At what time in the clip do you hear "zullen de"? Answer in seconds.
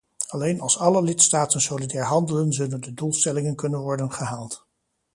2.53-2.93